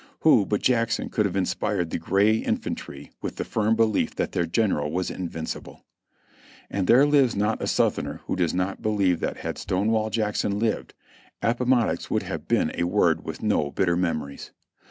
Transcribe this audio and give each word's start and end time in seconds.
Who 0.21 0.47
but 0.47 0.63
Jackson 0.63 1.09
could 1.09 1.27
have 1.27 1.35
inspired 1.35 1.91
the 1.91 1.99
gray 1.99 2.37
infantry 2.37 3.11
with 3.21 3.35
the 3.35 3.45
firm 3.45 3.75
belief 3.75 4.15
that 4.15 4.31
their 4.31 4.47
general 4.47 4.91
was 4.91 5.11
invincible? 5.11 5.85
And 6.71 6.87
there 6.87 7.05
lives 7.05 7.35
not 7.35 7.61
a 7.61 7.67
Southerner 7.67 8.21
who 8.25 8.35
does 8.35 8.51
not 8.51 8.81
believe 8.81 9.19
that 9.19 9.37
had 9.37 9.59
Stonewall 9.59 10.09
Jackson 10.09 10.57
lived, 10.57 10.95
Appomattox 11.43 12.09
would 12.09 12.23
have 12.23 12.47
been 12.47 12.71
a 12.81 12.85
word 12.87 13.23
with 13.23 13.43
no 13.43 13.69
bitter 13.69 13.95
memories. 13.95 14.49